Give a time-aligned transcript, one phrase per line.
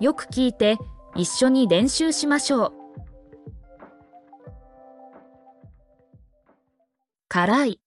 [0.00, 0.76] よく聞いて
[1.16, 2.72] 一緒に練習しましょう。
[7.28, 7.80] 辛い、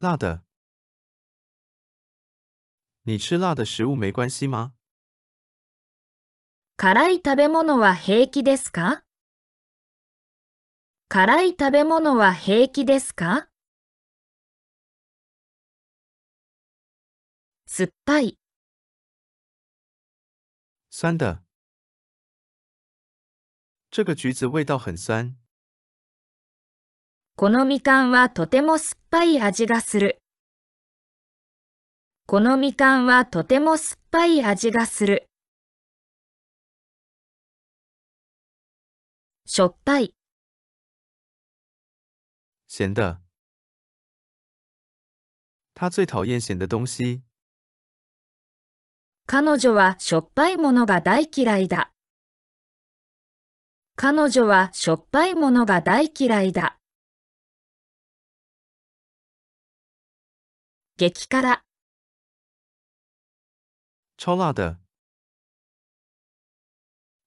[0.00, 0.42] 辣的。
[3.04, 4.72] 你吃辣的食物没关系吗？
[6.76, 9.02] 辛い食べ物は平気ですか？
[11.08, 13.48] 辛い食べ物は平気ですか？
[17.66, 18.38] 酸っぱい、
[20.96, 21.42] 酸的。
[23.90, 25.36] 这个橘子味道很酸。
[27.34, 30.22] このみかんはとても酸っぱい味がする。
[32.28, 35.26] このみかんはとても酸っぱい味がする。
[39.46, 40.14] しょっぱい、
[42.68, 43.20] 咸的。
[45.74, 47.24] 他最讨厌咸的东西。
[49.26, 51.90] 彼女はしょっぱいものが大嫌いだ。
[53.96, 56.78] 彼女はしょっぱいものが大嫌いだ。
[60.98, 61.64] 激辛、
[64.18, 64.76] 超辣的。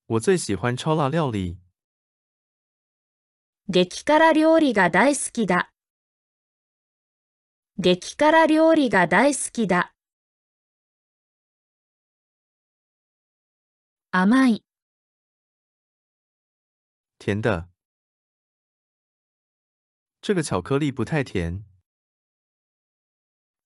[0.05, 1.57] 我最喜欢超辣料理。
[3.69, 5.71] 激辛料理が大好きだ。
[7.79, 9.96] 激辛料理が大好きだ。
[14.19, 14.63] 甘い、
[17.19, 17.69] 甜的。
[20.23, 21.63] 这个巧克力不太甜。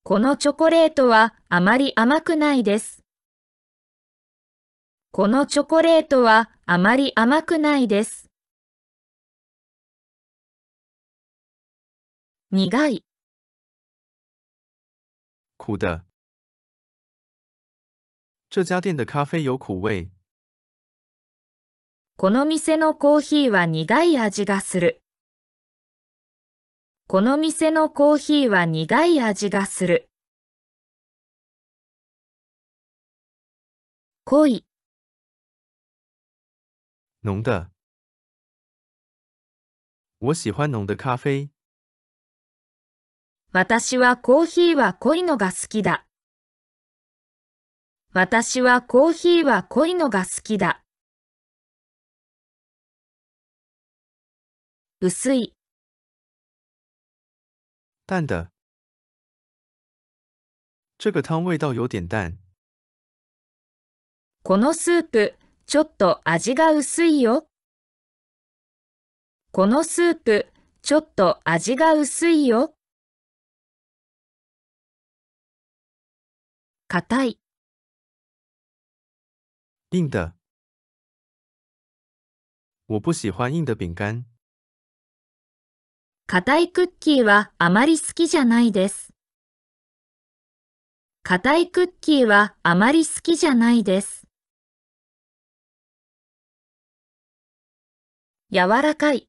[0.02, 3.02] このチョコレートはあまり甘くないです。
[5.10, 8.28] このチョコレートはあまり甘くないです。
[12.50, 13.02] 苦い、
[15.56, 16.04] 苦的。
[18.50, 20.10] 这家店的咖啡有苦味。
[22.22, 25.02] この店のコーヒーは苦い味がする。
[27.08, 30.08] この店のコーヒーは苦い味がする。
[34.24, 34.64] 濃い、
[37.24, 37.72] 浓的。
[40.20, 41.50] 我喜欢浓的咖啡。
[43.50, 46.06] 私はコーヒーは濃いのが好きだ。
[48.12, 50.81] 私はコーヒーは濃いのが好きだ。
[55.04, 55.52] 薄い、
[58.06, 58.52] 淡的。
[60.96, 62.38] 这个汤味道有点淡。
[64.44, 65.34] このスープ、
[65.66, 67.48] ちょっと味が薄いよ。
[69.50, 70.46] このスープ、
[70.82, 72.72] ちょっと味が薄いよ。
[76.86, 77.40] 硬い、
[79.90, 80.36] 硬的。
[82.86, 84.31] 我不喜欢硬的饼干。
[86.34, 89.12] 硬いクッキーはあまり好きじゃないです。
[91.22, 94.26] 硬いクッキーはあまり好きじゃないです。
[98.50, 99.28] 柔らかい、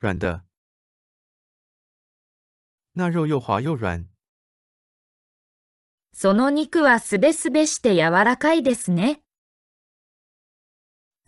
[0.00, 0.40] 软的。
[2.96, 4.08] 那肉又滑又软。
[6.12, 9.22] その肉はすべすべして柔らかいですね。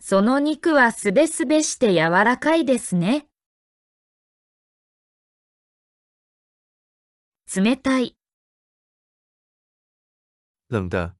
[0.05, 3.25] その肉はすべすべして柔らかいですね。
[7.55, 8.17] 冷たい、
[10.69, 11.13] 冷的。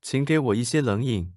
[0.00, 1.30] 请给我一些冷饮。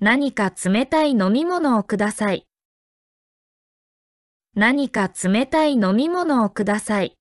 [0.00, 2.46] 何か冷たい飲み物をください。
[4.54, 7.18] 何か冷たい飲み物をください。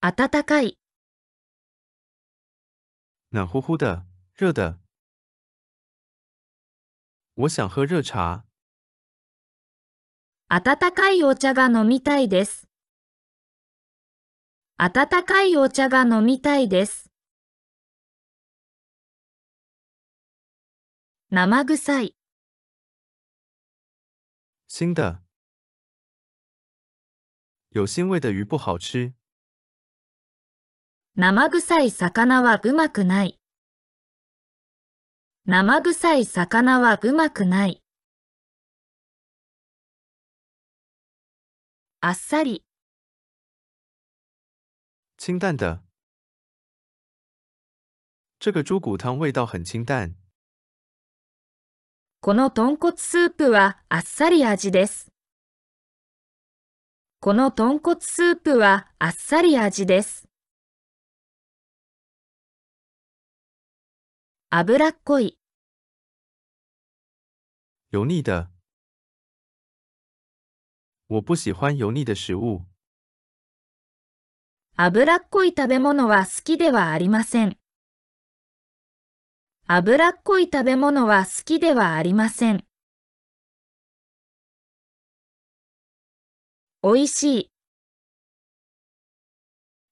[0.00, 0.78] 温かい、
[3.29, 4.79] 暖乎乎的，热的。
[7.35, 8.45] 我想喝热茶。
[10.49, 12.67] 温かいお茶が飲みたいです。
[14.77, 17.09] 温かいお茶が飲みたいです。
[21.29, 22.15] 生臭い、
[24.67, 25.17] 新的。
[27.69, 29.15] 有腥味的鱼不好吃。
[31.20, 33.40] 生臭い魚はうまくない。
[35.46, 37.82] 生臭い魚はうまくない。
[42.00, 42.62] あっさり、
[45.16, 45.80] 清淡的。
[48.38, 50.14] 这个猪骨汤味道很清淡。
[52.20, 55.10] この豚骨スープはあっさり味です。
[57.18, 60.27] この豚骨スープはあっさり味です。
[64.50, 65.38] 脂っこい、
[67.92, 68.48] 油腻的。
[71.08, 72.64] 我不喜欢油腻的食物。
[74.74, 77.58] 脂っこい食べ物は好きではありません。
[79.66, 82.64] 脂っこい食べ物は好きではありません。
[86.80, 87.50] おいしい、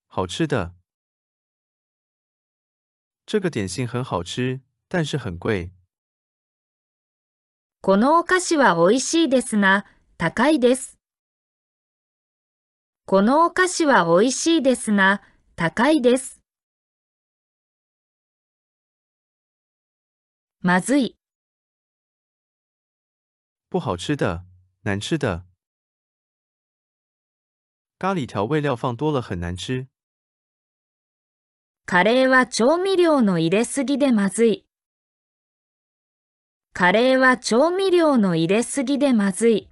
[0.09, 0.76] 好吃的。
[3.26, 5.72] 这个点心很好吃，但是很贵。
[7.82, 9.86] このお菓子はおいしいですが、
[10.18, 11.00] 高いです。
[13.06, 15.22] このお菓子はおいしいですが、
[15.56, 16.42] 高いです。
[20.60, 21.18] まずい、
[23.72, 24.44] 不好吃的，
[24.84, 25.46] 难吃的。
[27.98, 29.88] 咖喱调味料放多了很难吃。
[31.89, 34.67] カレーは調味料の入れすぎでまずい。
[36.73, 39.71] カレーは調味料の入れすぎでまずい。